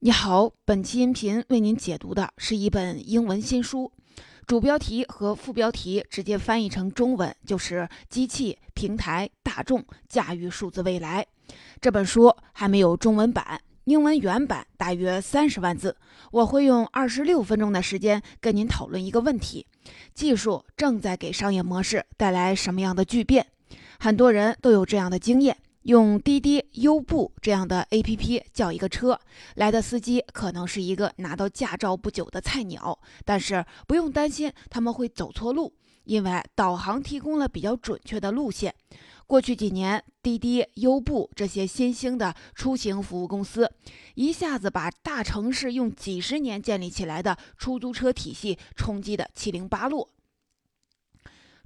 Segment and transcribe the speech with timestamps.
[0.00, 3.90] 你好，本期音频为您解读的是一本英文新书，
[4.46, 11.26] 主标题和副标题直接翻译成中文就是“机器、平台、大众驾驭数字未来”。
[11.80, 15.96] 这本书还没有中文版，英文原版大约三十万字。
[16.30, 19.66] 我会用二十六分钟的时间跟您讨论一个问题：
[20.12, 23.46] 技术正在给商业模式带来什么样的巨变？
[23.98, 25.56] 很多人都有这样的经验。
[25.86, 29.20] 用滴滴、优步这样的 APP 叫一个车，
[29.54, 35.72] 来的司机可能是一个拿到驾照不久的菜鸟，但是不用担心他们会走错路，
[36.02, 38.74] 因为导航提供了比较准确的路线。
[39.28, 43.70] 过去几年，滴滴、优步这些新兴的出行服务公司，
[44.16, 50.10] 一下子把大城市用几十年建立起来的出租车体系冲击的七零八落。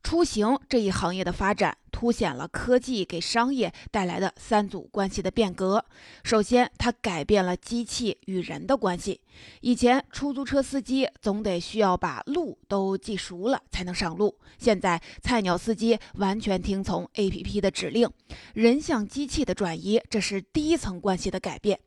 [0.03, 5.85] 出行这一行业的发展，凸显了科技给商业带来的三组关系的变革。
[6.25, 9.21] 首先，它改变了机器与人的关系。
[9.61, 18.09] 以前，出租车司机总得需要把路都记熟了才能上路，现在，菜鸟司机完全听从 APP 的指令，
[18.55, 21.79] 人向机器的转移，这是第一层关系的改变。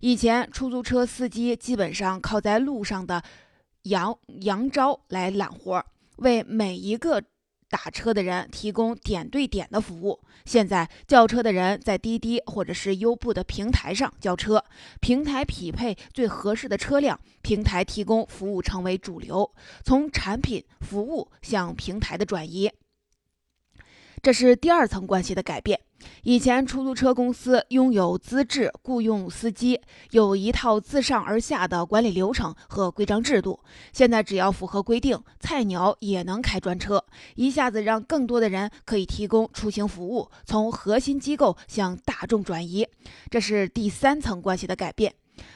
[0.00, 3.22] 以前，出租车司机基本上靠在路上的
[3.84, 5.82] 扬扬招来揽活，
[6.18, 7.22] 为每一个。
[7.68, 10.20] 打车的人提供点对点的服务。
[10.44, 14.62] 现在叫车的人在滴滴或者是优步的平台上叫车，
[15.00, 19.50] 平台匹配最合适的车辆，平台提供服务成为主流，
[19.84, 22.70] 从产品服务向平台的转移。
[24.24, 25.78] 这是第二层关系的改变。
[26.22, 29.78] 以前出租车公司拥有资质雇佣司机，
[30.12, 33.60] 有一套自上而下的管理流程和规章制度。
[33.92, 42.88] 现在只要符合规定，菜鸟也能开专车，一下子让更多的人可以提供出行服务，从核心机构向大众转移。
[43.28, 45.12] 这是第三层关系的改变。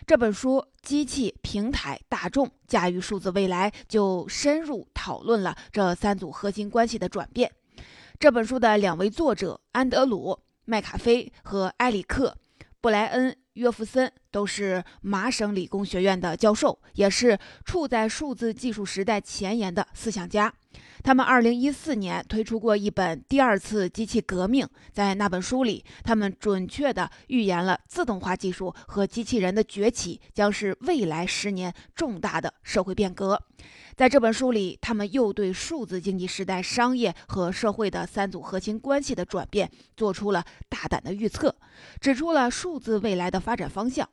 [0.07, 7.51] 这本书《机器、平台、大众驾驭数字未来》就深入讨论了这三组核心关系的转变。
[8.21, 10.33] 这本书的两位作者安德鲁·
[10.65, 12.37] 麦卡菲和埃里克·
[12.81, 20.53] 布莱恩·约夫森都是麻省理工学院的教授，也是处在数字技术时代前沿的思想家。
[21.03, 24.67] 他们2014年推出过一本《第二次机器革命》。
[24.93, 33.41] 在那本书里，他们准确地预言了自动化技术和机器人的崛起将是未来十年重大的社会变革。
[33.97, 41.57] 在这本书里，他们又对数字经济时代商业和社会的三组核心关系的转变做出了大胆的预测，
[42.01, 44.07] 指出了数字未来的发展方向。《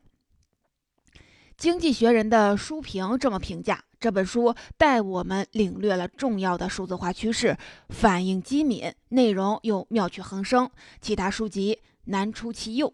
[1.56, 7.56] 经济学人》的书评这么评价这本书：带我们领略了重要的数字化趋势，
[7.88, 12.92] 反应机敏，内容又妙趣横生，其他书籍难出其右。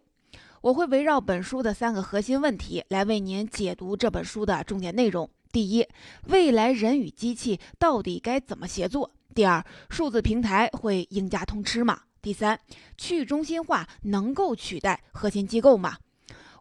[0.61, 5.29] 我会围绕本书的三个核心问题来为您解读这本书的重点内容。
[5.50, 5.84] 第一，
[6.29, 9.11] 未来人与机器到底该怎么协作？
[9.34, 12.03] 第二，数字平台会赢家通吃吗？
[12.23, 12.61] 第三，
[12.97, 15.97] 去中心化能够取代核心机构吗？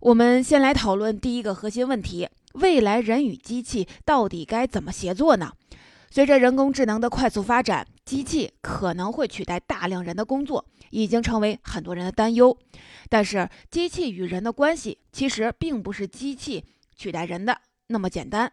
[0.01, 5.51] 我们先来讨论第一个核心问题：未来人与机器到底该怎么协作呢？
[6.09, 12.57] 随着人工智能的快速发展，机器可能会取代大量人的工作，已经成为很多人的担忧。
[13.09, 18.51] 但是，机器与人的关系其实并不是机器取代人的那么简单。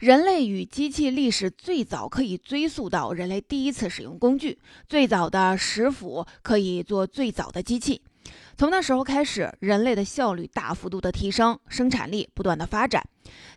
[0.00, 4.58] 人类与机器历史最早可以追溯到人类第一次使用工具，
[4.88, 8.02] 最早的石斧可以做最早的机器。
[8.56, 13.04] 从那时候开始，人类的效率大幅度的提升，生产力不断的发展，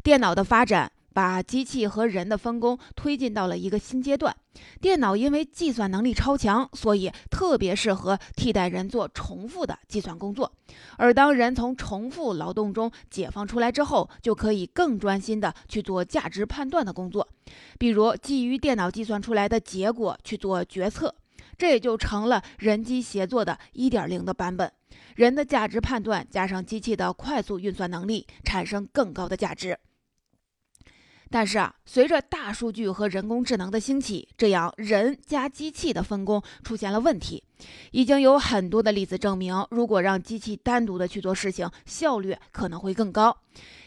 [0.03, 0.91] 电脑的发展。
[1.15, 4.35] 把机器和人的分工推进到了一个新阶段。
[4.81, 10.51] 电脑因为计算能力超强，所以特别适合替代人做重复的计算工作。
[10.97, 17.25] 而当人从重复劳动中解放出来之后，就可以更专心的去做价值判断的工作，
[17.79, 21.15] 比如基于电脑计算出来的结果去做决策。
[21.57, 24.71] 这也就成了人机协作的一点零的版本。
[25.15, 29.77] 人的价值判断加上机器的快速运算能力，产生更高的价值。
[31.35, 37.43] 但是啊，随着大数据和人工智能的兴起，这样人加机器的分工出现了问题。
[37.91, 43.35] 已经有很多的例子证明，如果让机器单独的去做事情，效率可能会更高。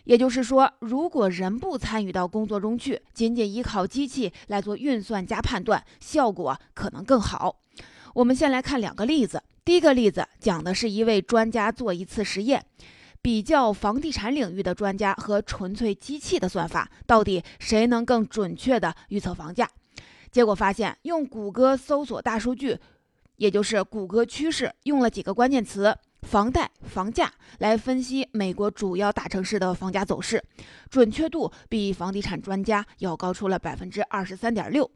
[0.04, 7.56] 也就是说，如果人不参与到工作中去，仅仅依靠机器来做运算加判断，效果可能更好。
[8.12, 9.42] 我们先来看两个例子。
[9.64, 12.62] 第一个例子讲的是一位专家做一次实验。
[13.20, 19.68] 比较房地产领域的专家和纯粹机器的算法，到底谁能更准确地预测房价？
[20.30, 22.78] 结果发现，用谷歌搜索大数据，
[23.36, 30.42] 也就是谷歌趋势，用了几个关键词，房贷、房价来分析美国主要大城市的房价走势，
[30.90, 34.90] 准确度比房地产专家要高出了百分之二十三点六。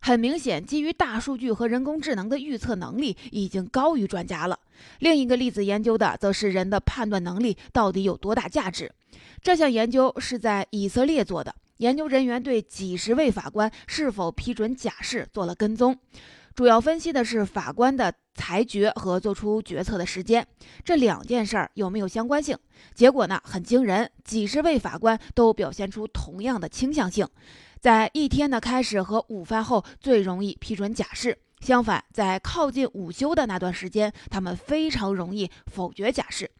[0.00, 4.58] 很明显，基于大数据和人工智能的预测能力已经高于专家了。
[5.00, 8.90] 另一个例子研究的则是人的判断能力到底有多大价值。
[9.42, 15.96] 这项研究是在以色列做的，研究人员对几十位法官是否批准假释做了跟踪，
[16.54, 20.46] 主要分析的是法官的裁决和做出决策的时间，
[20.84, 22.56] 这两件事儿有没有相关性？
[22.94, 27.26] 结果呢，很惊人，几十位法官都表现出同样的倾向性。
[27.80, 36.50] 在一天的开始和午饭后最容易批准假释，相反，在靠近午休的那段时间，他们非常容易否决假释。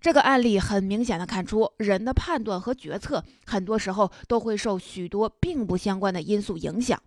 [0.00, 7.00] 这个案例很明显的看出，人的判断和决策很多时候都会受许多并不相关的因素影响。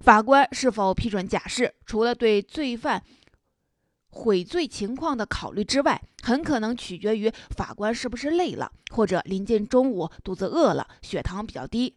[0.00, 3.02] 法官是否批准假释，除了对罪犯
[4.08, 11.94] 悔罪情况的考虑之外，很可能取决于法官是不是累了，或者临近中午肚子饿了，血糖比较低。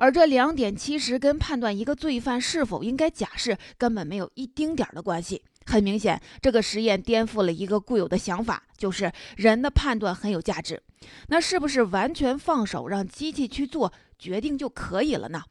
[0.00, 5.42] 而这两点其实跟判断一个罪犯是否应该假释根本没有一丁点儿的关系。
[5.66, 10.82] 很明显，这个实验颠覆了一个固有的想法，就是人的判断很有价值。
[11.28, 15.42] 那是不是完全放手让机器去做决定就可以了呢？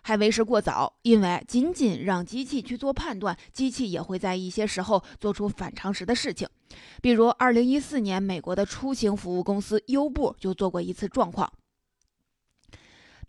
[0.00, 6.48] 还为时过早，因为仅仅让机器去做判断，机器也会在一些时候做出反常识的事情。
[7.02, 11.52] 比如，二零一四年，美国的出行服务公司优步就做过一次状况。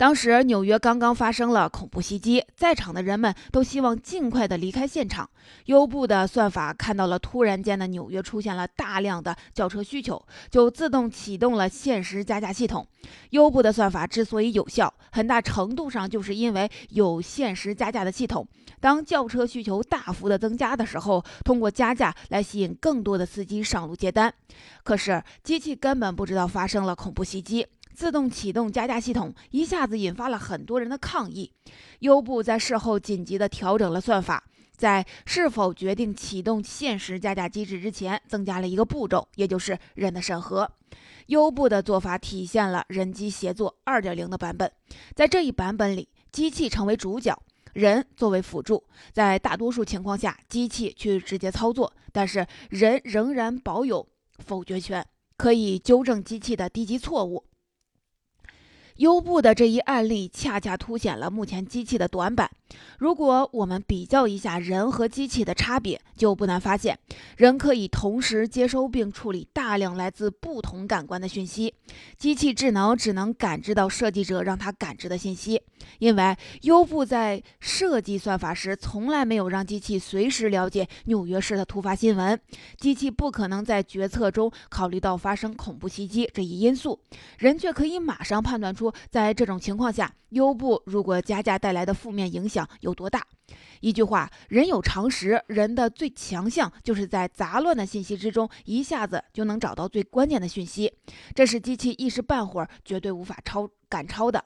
[0.02, 5.30] 当时纽约刚刚发生了恐怖袭击，在场的人们都希望尽快的离开现场。
[5.66, 10.20] 优步的算法看到了突然间的纽约出现了大量的轿车需求，
[10.50, 12.84] 就自动启动了限时加价系统。
[13.30, 18.48] 优步的算法之所以有效，很大程度上就是因为有限时加价的系统。
[18.80, 24.34] 当轿车需求大幅的增加的时候，通过加价来吸引更多的司机上路接单。
[24.84, 27.68] 可是机器根本不知道发生了恐怖袭击。
[27.94, 31.52] 自动启动加价系统一下子引发了很多人的抗议。
[32.00, 34.44] 优步在事后紧急地调整了算法，
[34.76, 40.70] 在是否决定启动限时加价机制之前，增加了一个步骤，也就是人的审核。
[41.28, 44.70] 优步的做法体现了人机协作2.0的版本。
[45.16, 47.40] 在这一版本里，机器成为主角，
[47.74, 48.84] 人作为辅助。
[49.14, 54.06] 在大多数情况下，机器去直接操作，但是人仍然保有
[54.40, 55.06] 否决权，
[55.38, 57.46] 可以纠正机器的低级错误。
[58.98, 62.50] 优步的这一案例恰恰凸显了目前机器的短板。
[62.98, 66.98] 如果我们比较一下人和机器的差别，就不难发现，
[67.38, 71.74] 人可以同时接收并处理大量来自不同感官的讯息，
[72.18, 75.62] 机器智能只能感知到设计者让它感知的信息。
[75.98, 82.40] 因为优步在设计算法时，从来没有让机器随时了解纽约市的突发新闻，
[82.78, 87.00] 机器不可能在决策中考虑到发生恐怖袭击这一因素，
[87.40, 88.94] 人却可以马上判断出。
[89.10, 93.26] 在这种情况下，优步如果加价带来的负面影响有多大？
[93.82, 100.94] 一句话，人有常识，人的最强项就是在杂乱的信息之中，一下子就能找到最关键的讯息，
[101.34, 104.44] 这是机器一时半会儿绝对无法超赶超的。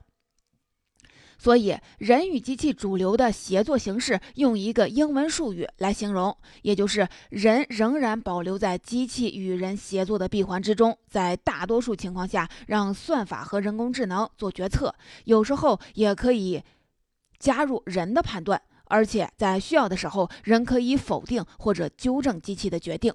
[1.37, 16.63] 所以，人与机器主流的协作形式，用一个英文术语来形容，也就是人仍然保留在机器与人协作的闭环之中，在大多数情况下，让算法和人工智能做决策，有时候也可以
[17.45, 18.59] 加入人的判断。
[18.87, 23.13] 而且在需要的时候，人可以否定或者纠正机器的决定。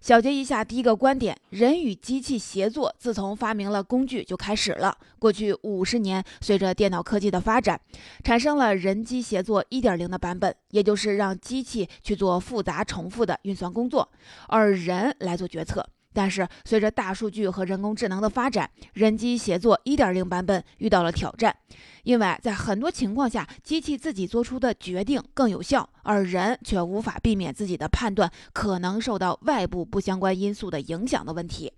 [0.00, 4.96] 小结一下第一个观点：人与机器协作，自从发明了工具就开始了。
[5.18, 7.80] 过去五十年，随着电脑科技的发展，
[8.24, 14.08] 产生了人机协作1.0的版本，也就是让机器去做复杂重复的运算工作，
[14.48, 15.88] 而人来做决策。
[16.14, 21.54] 但是，随着大数据和人工智能的发展，人机协作1.0版本遇到了挑战，
[22.04, 31.72] 因为在很多情况下，机器自己做出的决定更有效，而人却无法避免自己的判断可能受到外部不相关因素的影响的问题。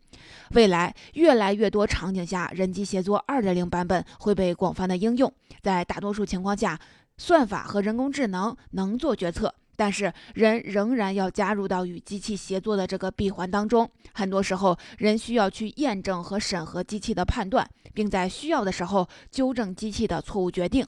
[0.50, 6.78] 未来，越来越多场景下，人机协作2.0版本会被广泛的应用，在大多数情况下，
[7.16, 9.55] 算法和人工智能能做决策。
[9.76, 20.87] 但是人仍然要加入到与机器协作的这个闭环当中，很多时候人需要去验证和审核机器的判断，并在需要的时候纠正机器的错误决定。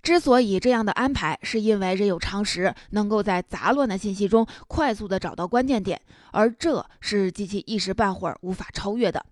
[0.00, 9.26] 之所以这样的安排，是因为人有常识，能够在杂乱的信息中快速的找到关键点，而这是机器一时半会儿无法超越的。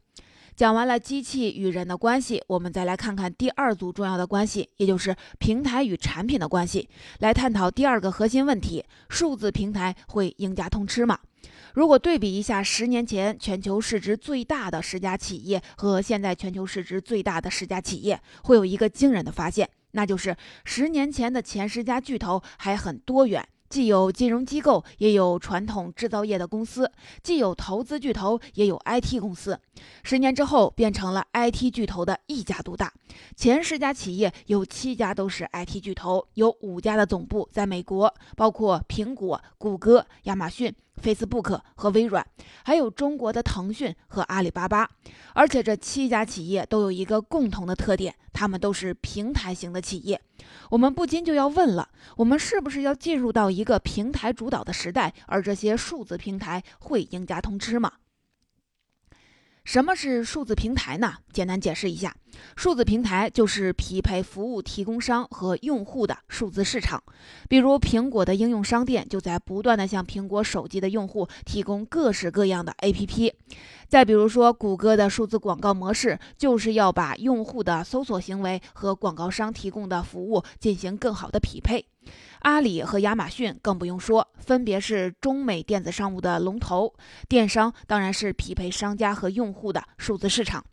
[0.57, 11.19] 讲完了机器与人的关系，我们再来看看第二组重要的关系，也就是平台与产品的关系，来探讨第二个核心问题：数字平台会赢家通吃吗？
[11.75, 20.35] 如果对比一下十年前全球市值最大的十家企业和现在全球市值最大的十家企业，会有一个惊人的发现，那就是
[20.65, 23.47] 十年前的前十家巨头还很多元。
[23.69, 26.85] 既有金融机构，也有传统制造业的公司；
[27.23, 29.59] 既有投资巨头，也有 IT 公司。
[30.03, 32.93] 十年之后，变成了 IT 巨头的一家独大。
[33.35, 40.75] 前十家企业有七家都是 IT 巨头，有五家的总部在美国，包括苹果、谷歌、亚马逊。
[41.03, 42.27] Facebook 和微软，
[42.65, 44.89] 还有中国的腾讯和阿里巴巴，
[45.35, 50.21] 而且这七家企业都有一个共同的特点，他们都是平台型的企业。
[50.71, 55.13] 我们不禁就要问了：我们是不是要进入到一个平台主导的时代？
[55.27, 57.93] 而这些数字平台会赢家通吃吗？
[59.67, 61.15] 什么是数字平台呢？
[61.33, 62.15] 简单解释一下，
[62.55, 67.03] 数字平台就是匹配服务提供商和用户的数字市场。
[67.49, 73.33] 比如苹果的应用商店就在不断的向苹果手机的用户提供各式各样的 APP。
[73.89, 81.85] 再比如说，谷歌的数字广告模式就是要把用户的搜索行为和广告商提供的服务进行更好的匹配。
[82.41, 86.95] 阿里和亚马逊更不用说，分别是中美电子商务的龙头，
[87.29, 90.65] 电商当然是匹配商家和用户的数字市场。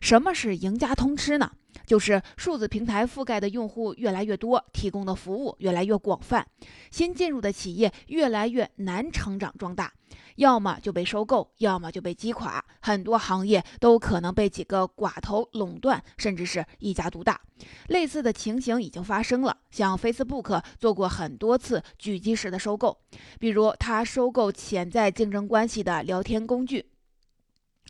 [0.00, 1.50] 什么是赢家通吃呢？
[1.86, 6.46] 就是数字平台覆盖的用户越来越多，提供的服务越来越广泛，
[6.90, 9.92] 新进入的企业越来越难成长壮大。
[10.38, 17.40] 要么就被收购，要么就被击垮，很多行业都可能被几个寡头垄断，甚至是一家独大。
[17.88, 22.96] 类似的情形已经发生了，像 Facebook 做过很多次狙击式的收购，
[23.40, 26.86] 比如它收购潜在竞争关系的聊天工具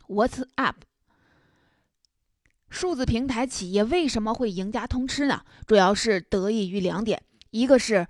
[0.07, 0.73] WhatsApp。
[2.71, 5.43] 数字平台企业为什么会赢家通吃呢？
[5.67, 8.07] 主要是得益于两点，一个是。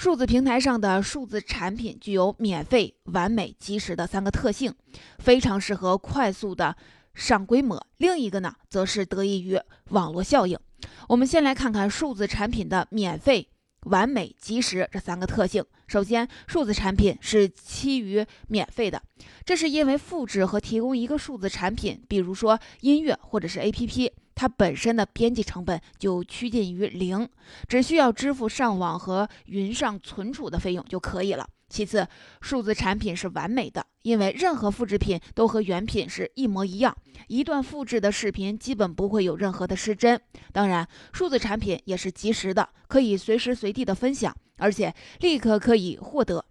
[0.00, 4.72] 数字平台上的数字产品具有免费、完美、及时的三个特性，
[5.18, 6.74] 非常适合快速的
[7.12, 7.86] 上规模。
[7.98, 10.58] 另一个呢，则是得益于网络效应。
[11.06, 13.46] 我们先来看看数字产品的免费、
[13.82, 15.62] 完美、及时这三个特性。
[15.86, 19.02] 首先，数字产品是基于免费的，
[19.44, 24.10] 这是因为复制和提供一个数字产品，比如说音乐或者是 APP。
[24.34, 27.28] 它本身的编辑成本就趋近于零，
[27.68, 31.46] 只需要支付上网和云上存储的费用就可以了。
[31.68, 32.08] 其次，
[32.40, 36.96] 数字产品是完美的，因为任何复制品都和原品是一模一样，
[37.28, 40.20] 一段复制的视频基本不会有任何的失真。
[40.52, 46.44] 当然，数字产品也是及时的，可以随时随地的分享，而且立刻可以获得。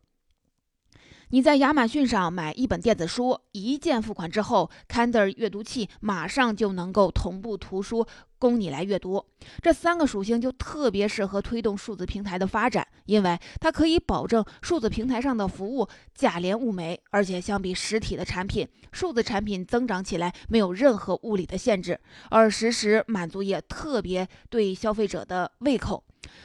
[1.32, 8.08] 你在亚马逊上买一本电子书，一键付款之后，Kindle 阅读器马上就能够同步图书
[8.40, 9.24] 供你来阅读。
[9.62, 22.00] 这三个属性就特别适合推动数字平台的发展，因为它可以保证数字平台上的服务价廉物美，而且相比实体的产品，数字产品增长起来没有任何物理的限制，
[22.32, 26.04] 而实时满足也特别对消费者的胃口。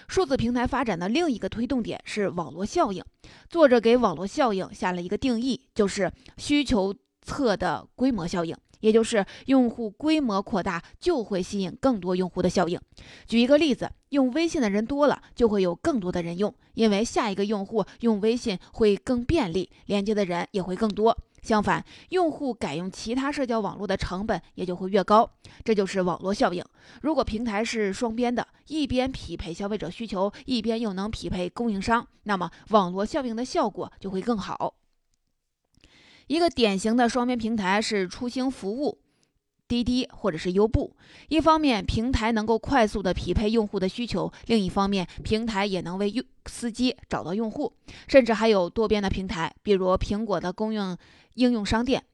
[0.08, 3.02] 数字平台发展的另一个推动点是网络效应。
[3.48, 12.78] 作者给网络效应下了一个定义，就是需求侧的规模效应，也就是用户规模扩大就会吸引更多用户的效应。
[13.26, 21.16] 举一个例子，用微信的人多了，就会有更多的人用，因为下一个用户用微信会更便利，连接的人也会更多。
[21.44, 25.30] 相反，用户改用其他社交网络的成本也就会越高，
[25.62, 26.64] 这就是网络效应。
[27.02, 34.74] 如果平台是双边的，一边匹配消费者需求，一边又能匹配供应商，那么网络效应的效果就会更好。
[36.28, 38.98] 一个典型的双边平台是出行服务。
[39.66, 40.94] 滴滴或者是优步，
[41.28, 47.72] 一方面平台能够快速的匹配用户的需求，另一方面平台也能为用司机找到用户，
[48.06, 50.94] 甚至还有多边的平台，比如苹果的供应
[51.34, 52.04] 应用商店。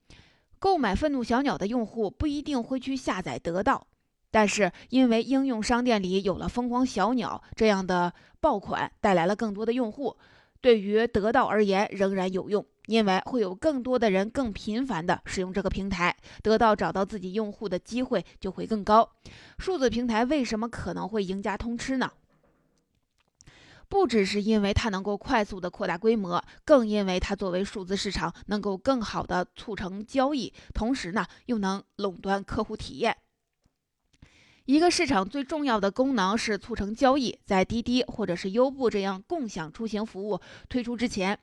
[0.59, 3.87] 购买愤怒小鸟的用户不一定会去下载得到，
[4.31, 10.17] 但是因为应用商店里有了疯狂小鸟这样的爆款，带来了更多的用户，
[10.61, 12.65] 对于得到而言仍然有用。
[12.87, 19.09] 因为会有更多的人更频繁的使用这个平台，得到找到自己用户的机会就会更高。
[19.59, 22.11] 数字平台为什么可能会赢家通吃呢？
[23.91, 33.17] 不只是因为它能够快速的扩大规模，更因为它作为数字市场能够更好的促成交易，同时呢又能垄断客户体验。
[34.71, 37.37] 一个市场最重要的功能是促成交易。
[37.45, 41.37] 在滴滴或者是优步这样共享出行服务推出之前，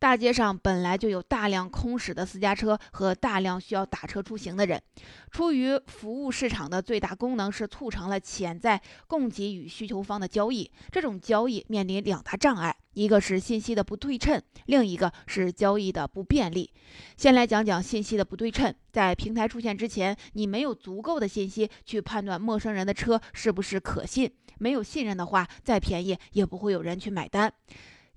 [0.00, 4.82] 大街上本来就有大量空驶的私家车和大量需要打车出行的人。
[5.30, 10.68] 出于服务市场的最大功能是促成了潜在供给与需求方的交易。
[10.90, 12.74] 这种交易面临两大障碍。
[12.94, 16.70] 一个是信息的不对称，另一个是交易的不便利。
[17.16, 18.74] 先来讲讲信息的不对称。
[18.92, 24.30] 在平台出现之前，你没有足够的信息去判断陌生人的车是不是可信。
[24.58, 27.52] 没有信任的话，再便宜也不会有人去买单。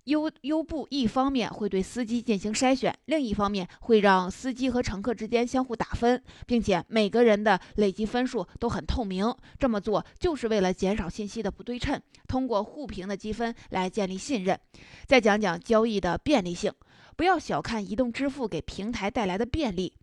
[0.06, 9.34] 优优步一方面会对司机进行筛选，另一方面会让司机和乘客之间相互打分，并且每个人的累积分数都很透明。
[9.58, 14.60] 这么做就是为了减少信息的不对称，通过互评的积分来建立信任。
[15.08, 16.72] 再讲讲交易的便利性，
[17.16, 19.94] 不要小看移动支付给平台带来的便利。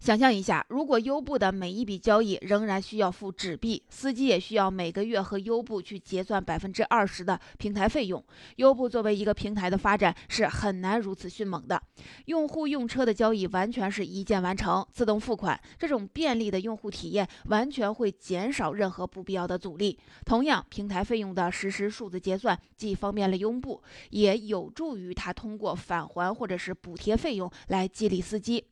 [0.00, 8.24] 想象一下，如果优步的每一笔交易仍然需要付纸币，司机也需要每个月和优步去结算百分之二十的平台费用。
[8.56, 11.82] 优步作为一个平台的发展是很难如此迅猛的。
[12.24, 19.98] 用户用车的交易完全是一键完成、自动付款，这种便利的用户体验完全会减少任何不必要的阻力。
[20.24, 28.64] 同样，平台费用的实时数字结算既方便了优步，也有助于他通过返还或者是补贴费用来激励司机。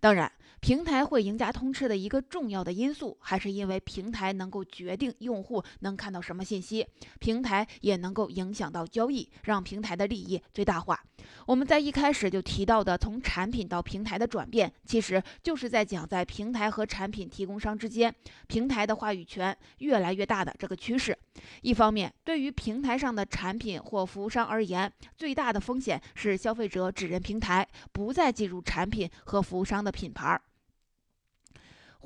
[0.00, 0.30] 当然。
[0.66, 6.84] 平台会赢家通吃的一个重要的因素，还是因为平台能够决定用户能看到什么信息，
[7.20, 11.00] 平台也能够影响到交易，让平台的利益最大化。
[11.46, 18.12] 我们在一开始就提到的从产品到平台的转变，其实就是在讲在平台和产品提供商之间，
[18.48, 21.16] 平台的话语权越来越大的这个趋势。
[21.62, 30.36] 一方面，对于平台上的产品或服务商而言，最大的风险是消费者只认平台，不再记住产品和服务商的品牌。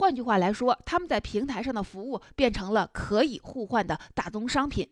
[0.00, 4.88] 换句话来说，他们在平台上的服务变成了可以互换的大宗商品。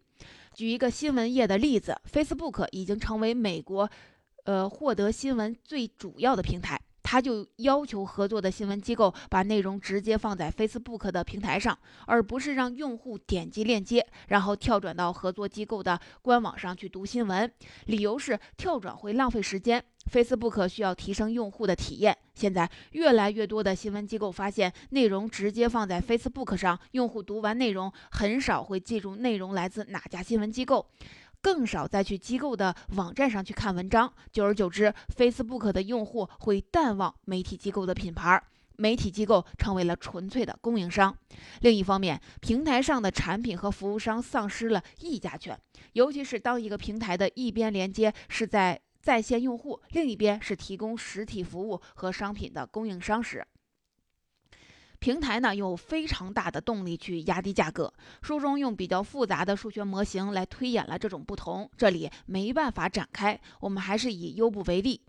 [0.52, 3.88] 举一个新闻业的例子，Facebook 已经成为美国，
[4.44, 6.78] 呃，获得新闻最主要的平台。
[7.02, 17.50] 他就要求合作的新闻机构把内容直接放在 Facebook 的平台上，而不是让用户点击链接，然后跳转到合作机构的官网上去读新闻。
[17.86, 19.82] 理由是跳转会浪费时间。
[20.08, 22.16] Facebook 需要提升用户的体验。
[22.34, 30.88] 现在，越来越多的新闻机构发现，内容直接放在 Facebook 上，用户读完内容很少会记住内容来自哪家新闻机构，
[31.42, 34.12] 更少再去机构的网站上去看文章。
[34.32, 38.40] 久而久之，Facebook 的用户会淡忘媒体机构的品牌，
[38.76, 41.12] 媒体机构成为了纯粹的供应商。
[41.62, 45.58] 另一方面，平台上的产品和服务商丧失了议价权，
[45.94, 48.80] 尤其是当一个平台的一边连接是在。
[49.00, 53.46] 在线用户，另一边是提供实体服务和商品的供应商时，
[54.98, 57.92] 平台呢有非常大的动力去压低价格。
[58.20, 65.00] 书中用比较复杂的数学模型来推演了这种不同，这里没办法展开，我们还是以优步为例。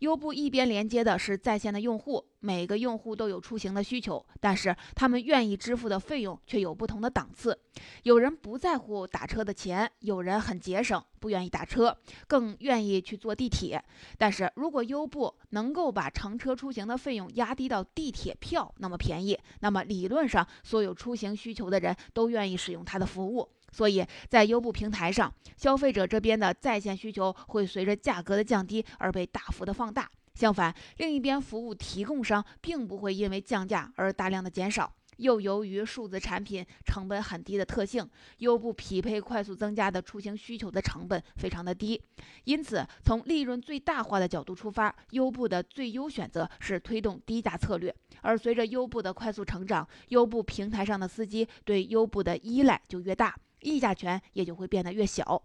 [0.00, 7.58] 优步一边连接的是在线的用户，每个用户都有出行的需求，但是他们愿意支付的费用却有不同的档次。
[8.02, 13.82] 有人不在乎打车的钱，有人很节省，不愿意打车，更愿意去坐地铁。
[14.18, 23.48] 但是如果优步能够把乘车出行的费用压低到地铁票那么便宜，那么理论上所有出行需求的人都愿意使用它的服务。
[23.76, 30.10] 所以在优步平台上，消费者这边的在线需求会随着价格的降低而被大幅的放大。
[30.34, 34.90] 相反，另一边服务提供商并不会因为降价而大量的减少。
[35.18, 38.06] 又由于数字产品成本很低的特性，
[38.38, 41.98] 优步匹配快速增加的出行需求的成本非常的低。
[42.44, 47.94] 因此，从利润最大化的角度出发，优步的最优选择是推动低价策略。
[48.20, 53.34] 而随着优步的快速成长，优步平台上的司机对优步的依赖就越大。
[53.70, 55.42] 议价权也就会变得越小。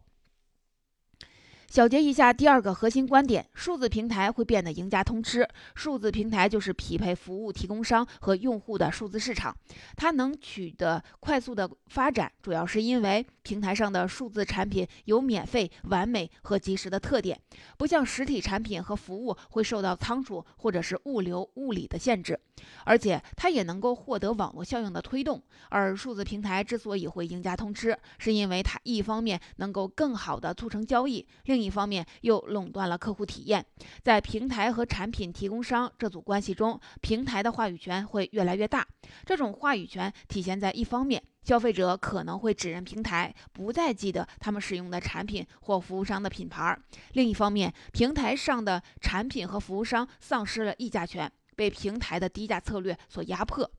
[1.71, 5.47] 小结一下第二个核心观点：数字平台会变得赢家通吃。
[5.73, 9.55] 数字平台就是匹配服务提供商和用户的数字市场，
[9.95, 17.39] 它能取得快速的发展，主要是因为平台上的数字产品有免费、完美和及时的特点，
[17.77, 22.37] 不像实体产品和服务会受到仓储或者是物流物理的限制，
[22.83, 25.41] 而且它也能够获得网络效应的推动。
[25.69, 33.63] 而数字平台之所以会赢家通吃，是因为它一方面能够更好的促成交易，另另一方面又垄断了客户体验，
[34.01, 38.83] 在平台和产品提供商这组关系中，平台的话语权会越来越大。
[39.27, 46.75] 这种话语权体现在一方面，消费者可能会只认平台，不再记得他们使用的产品或服务商的品牌；
[47.13, 53.69] 另一方面，平台上的产品和服务商丧失了议价权，被平台的低价策略所压迫。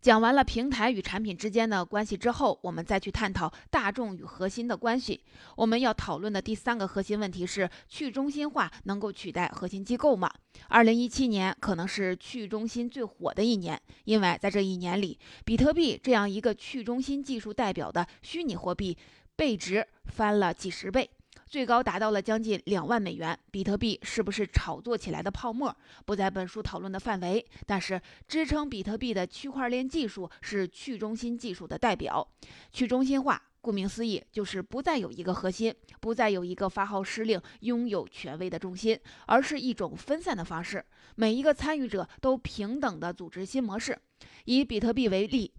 [0.00, 5.22] 讲完了平台与产品之间的关系之后，我们再去探讨大众与核心的关系。
[5.56, 10.32] 我们要讨论的第三个核心问题是：去中心化能够取代核心机构吗？
[10.68, 18.96] 二零一七年可能是去中心最火的一年，因为在这一年里，比特币这样一个去中心技术代表的虚拟货币
[19.36, 21.10] 倍值翻了几十倍。
[21.50, 23.36] 最高达到了将近两万美元。
[23.50, 27.44] 比特币是不是炒作起来的泡沫，不在本书讨论的范围。
[27.66, 32.26] 但是，支撑比特币的区块链技术是去中心技术的代表。
[32.70, 40.84] 去中心化，顾名思义，就是不再有一个核心，不再有一个发号施令、拥有权威的中心，而是一种分散的方式。
[41.16, 43.98] 每一个参与者都平等的组织新模式。
[44.44, 45.52] 以比特币为例，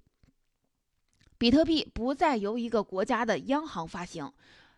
[1.38, 4.32] 比特币不再由一个国家的央行发行。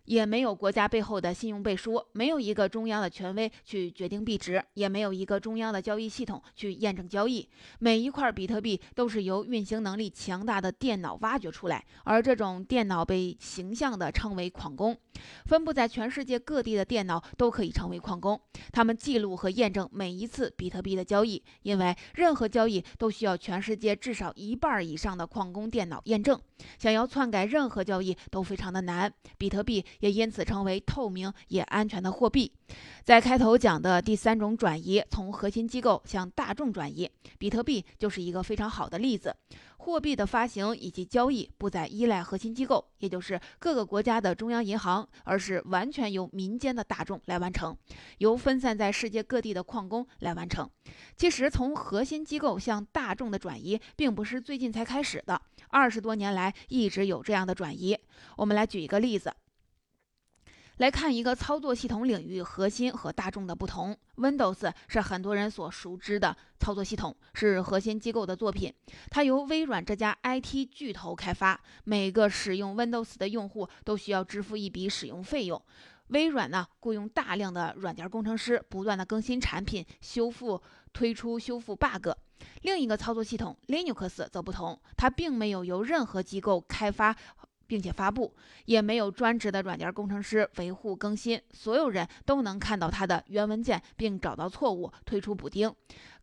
[0.06, 7.48] 也没有国家背后的信用背书，没有一个中央的权威去决定币值，也没有一个中央的交易系统去验证交易。
[7.80, 14.98] 每一块比特币都是由运行能力强大的电脑挖掘出来，而这种电脑被形象地称为矿工。
[15.46, 18.40] 分布在全世界各地的电脑都可以成为矿工，
[18.72, 26.40] 他们记录和验证每一次比特币的交易，因为任何交易都需要全世界至少一半以上的矿工电脑验证。
[26.80, 32.52] 想要篡改任何交易都非常的难，比特币也因此成为透明也安全的货币。
[33.04, 39.36] 在开头讲的第三种转移，从核心机构向大众转移，比特币就是一个非常好的例子。
[39.78, 47.76] 货币的发行以及交易不再依赖核心机构，也就是各个国家的中央银行，而是完全由民间的大众来完成，
[48.20, 50.70] 由分散在世界各地的矿工来完成。
[51.18, 57.98] 其实，从核心机构向大众的转移，并不是最近才开始的，二十多年来一直有这样的转移。
[58.38, 59.34] 我们来举一个例子。
[60.78, 63.96] 来看一个操作系统领域核心和大众的不同。
[64.18, 68.74] Windows 是很多人所熟知的操作系统，是核心机构的作品。
[69.12, 75.62] 它由微软这家 IT 巨头开发，每个使用 Windows 的用户都需要支付一笔使用费用。
[76.08, 82.10] 微软呢，雇佣大量的软件工程师，不断的更新产品，修复、推出修复 bug。
[82.64, 87.16] 另一个操作系统 Linux 则不同，它并没有由任何机构开发。
[87.74, 88.32] 并且发布，
[88.66, 95.74] 也没有专职的软件工程师维护更新，所有人都能看到它的原文件，并找到错误，退出补丁。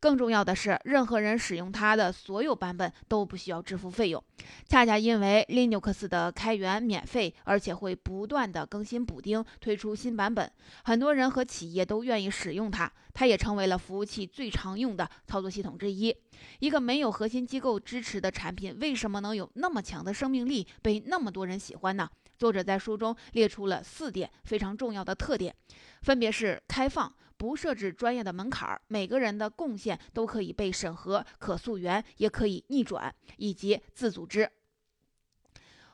[0.01, 4.25] 更重要的是，任何人使用它的所有版本都不需要支付费用。
[4.67, 10.51] 恰恰因为 Linux 的开源免费，而且会不断的更新补丁，推出新版本，
[10.85, 12.91] 很多人和企业都愿意使用它。
[13.13, 16.17] 它也成为了服务器最常用的操作系统之一。
[16.61, 22.09] 一个没有核心机构支持的产品，为什么能有那么强的生命力，被那么多人喜欢呢？
[22.39, 25.55] 作者在书中列出了四点非常重要的特点，
[26.01, 27.13] 分别是开放。
[27.40, 34.53] 不设置专业的门槛儿，每个人的贡献都可以被审核、可溯源，也可以逆转，以及自组织。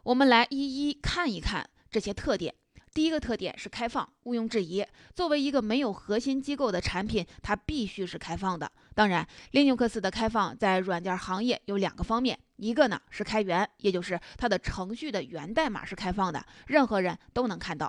[0.03, 2.53] 我们来一一看一看这些特点。
[2.93, 4.85] 第一个特点是开放，毋庸置疑。
[5.15, 8.73] 作为一个没有核心机构的产品，它必须是开放的。
[8.97, 17.87] 当然，Linux 的开放在软件行业有两个方面，一个呢是开源，也就是它的程序的源代码是开放的，任何人都能看到；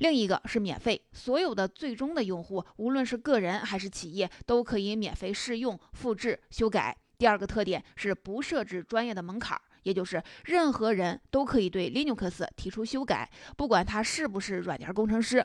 [0.00, 6.94] 另一个是免费，所有的最终的用户，无论是个人还是企业，都可以免费试用、复制、修改。
[7.16, 9.62] 第二个特点是不设置专业的门槛儿。
[9.82, 15.44] 也就是任何人都可以对 Linux 提出修改，不管他是不是软件工程师。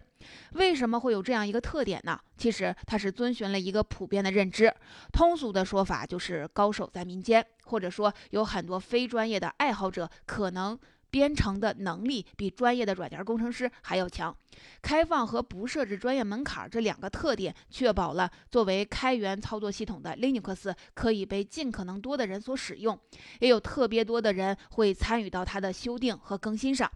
[0.54, 2.20] 为什么会有这样一个特点呢？
[2.38, 4.74] 其实它是遵循了一个普遍的认知，
[5.12, 10.78] 通俗的说法就是高手在民间，或者说有很多非专业的爱好者可能。
[11.16, 14.36] 编程的能力比专业的软件工程师还要强。
[14.82, 23.00] 开放和不设置专业门槛这两个特点，确保了作为开源操作系统的 Linux 可以被尽可能多的人所使用，
[23.40, 26.92] 也有特别多的人会参与到它的修订和更新上。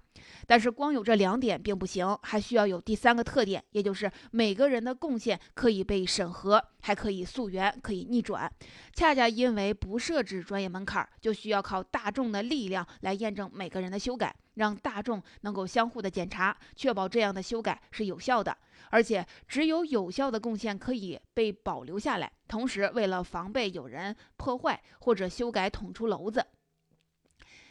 [0.45, 8.51] 但是光有这两点并不行，还需要有第三个特点，也就是每个人的贡献可以被审核，还可以溯源，可以逆转。
[8.93, 18.57] 恰恰因为不设置专业门槛，就需要靠大众的力量来验证每个人的修改，让大众能够相互的检查，确保这样的修改是有效的。
[18.91, 22.31] 而且只有有效的贡献可以被保留下来。
[22.47, 26.45] 同时，为了防备有人破坏或者修改捅出篓子，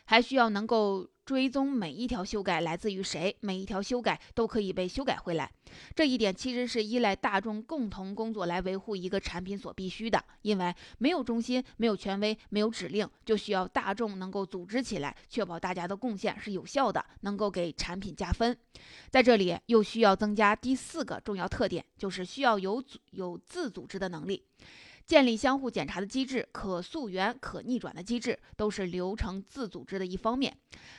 [0.04, 1.08] 还需要能够。
[1.28, 5.52] 追踪每一条修改来自于谁，每一条修改都可以被修改回来。
[5.94, 18.56] 这一点其实是依赖大众共同工作来维护一个产品所必须的，因为没有中心、没有权威、没有指令，就需要大众能够组织起来，确保大家的贡献是有效的，能够给产品加分。
[19.10, 24.42] 在这里又需要增加第四个重要特点，就是需要有组有自组织的能力。
[25.08, 30.54] 建立相互检查的机制，可溯源、可逆转的机制，都是流程自组织的一方面。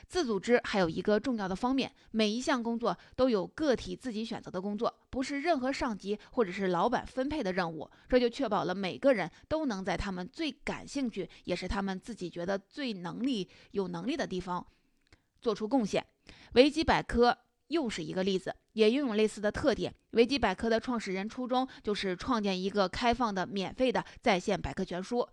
[0.07, 7.87] 自组织还有一个重要的方面，每一项工作都有个体自己选择的工作，不是任何上级或者是老板分配的任务。
[8.07, 14.65] 这就确保了每个人都能在他们最感兴趣，也是他们自己觉得最能力有能力的地方
[15.39, 16.03] 做出贡献。
[16.53, 17.37] 维基百科。
[17.69, 19.91] 又是一个例子，也拥有类似的特点。
[20.11, 25.27] 维基百科的创始人初衷就是创建一个开放的、免费的在线百科全书，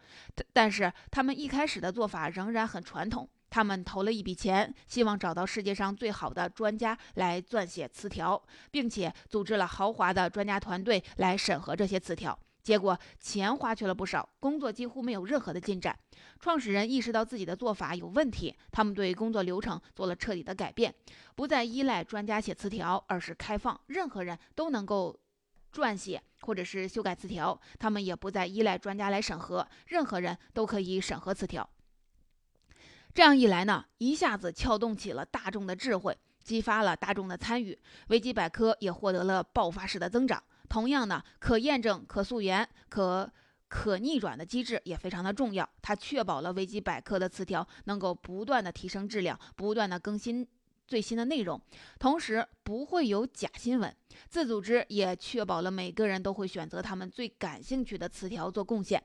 [0.53, 3.29] 但是他们一开始的做法仍然很传统。
[3.49, 12.39] 他们投了一笔钱，希望找到世界上最好的专家来撰写词条，并且组织了豪华的专家团队来审核这些词条。
[12.67, 15.97] 结果钱花去了不少，工作几乎没有任何的进展。
[16.41, 20.93] 创始人意识到自己的做法有问题，他们对工作流程做了彻底的改变，
[21.37, 25.17] 不再依赖专家写词条，而是开放，任何人都能够
[25.73, 27.57] 撰写或者是修改词条。
[27.79, 31.71] 他们也不再依赖专家来审核，任何人都可以审核词条。
[33.15, 40.43] 这样一来呢，一下子撬动起了大众的智慧，激发了大众的参与，维基百科也获得了爆发式的增长。
[40.69, 43.31] 同样呢，可验证、可溯源、可
[43.69, 45.69] 可逆转的机制也非常的重要。
[45.83, 50.47] 它确保了维基百科的词条能够不断的提升质量，不断的更新
[50.87, 51.61] 最新的内容，
[51.99, 53.95] 同时不会有假新闻。
[54.29, 59.03] 自组织也确保了每个人都会选择他们最感兴趣的词条做贡献。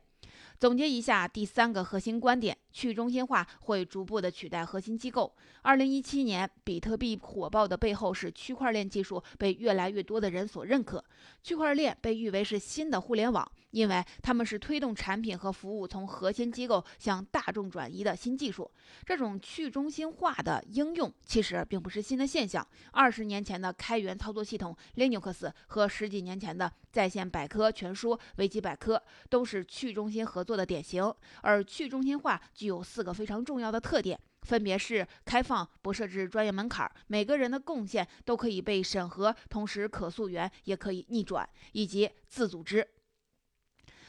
[0.59, 5.35] 总结一下第三个核心观点：去中心化会逐步的取代核心机构。
[5.63, 11.03] 二零一七年，比特币火爆的背后是区块链技术被越来越多的人所认可。
[11.43, 18.69] 区块链被誉为是新的互联网，因为他们是推动产品和服务从核心机构向大众转移的新技术。
[19.05, 22.65] 这种去中心化的应用其实并不是新的现象。
[22.91, 30.51] 二十年前的开源操作系统 Linux 和十几年前的在线百科全书维基百科都是去中心合作。
[30.51, 31.01] 的典型，
[31.41, 42.87] 而去中心化具有四个非常重要的特点，分别是开放、不设置专业门槛，每个人的贡献都可以被审核，同时可溯源也可以逆转，以及自组织。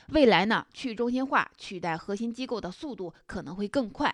[0.09, 4.12] 未来呢，去中心化取代核心机构的速度可能会更快。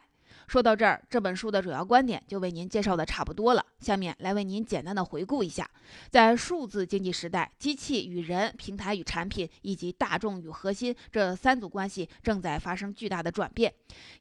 [0.48, 3.62] 说到这儿，这本书的主要观点就为您介绍的差不多了。
[3.80, 5.68] 下面来为您简单的回顾一下，
[6.08, 13.72] 在数字经济时代，机器与人、平台与产品以及大众与核心这三组关系正在发生巨大的转变。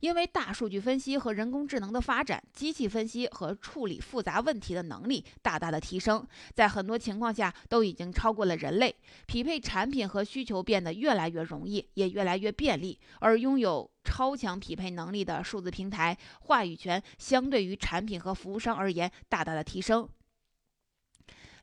[0.02, 8.94] 因为大数据分析和人工智能的发展，机器分析和处理复杂问题的能力大大的提升，在很多情况下都已经超过了人类。
[9.28, 13.90] 匹配产品和需求变得越来越容易，也越来越便利，而拥有。
[14.08, 20.08] 超强匹配能力的数字平台话语权，相对于产品和服务商而言，大大的提升。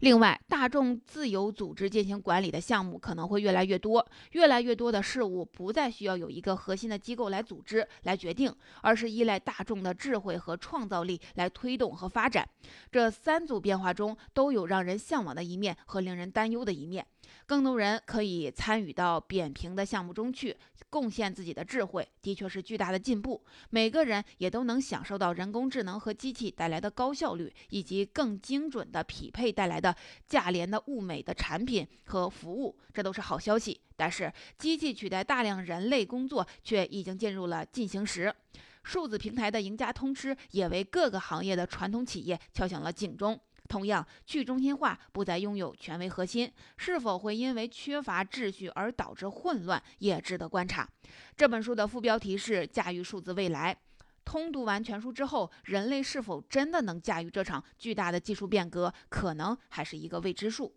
[0.00, 12.46] 另外，大众自由组织进行管理的项目可能会越来越多，越来越多的事物不再需要有一个核心的机构来组织、来决定，而是依赖大众的智慧和创造力来推动和发展。
[12.92, 17.06] 这三组变化中都有让人向往的一面和令人担忧的一面。
[17.46, 20.56] 更多人可以参与到扁平的项目中去，
[20.90, 23.44] 贡献自己的智慧，的确是巨大的进步。
[23.70, 29.94] 每个人也都能享受到人工智能和机器带来的高效率，以及更精准的匹配带来的
[30.26, 33.80] 价廉的物美的产品和服务，这都是好消息。
[33.96, 38.34] 但是，机器取代大量人类工作却已经进入了进行时。
[38.82, 43.40] 数字平台的赢家通吃，也为各个行业的传统企业敲响了警钟。
[43.68, 50.88] 同样，去中心化不再拥有权威核心，是否会因为缺乏秩序而导致混乱，也值得观察。
[51.36, 53.76] 这本书的副标题是“驾驭数字未来”。
[54.24, 60.74] 通读完全书之后，人类是否真的能驾驭这场巨大的技术变革，可能还是一个未知数。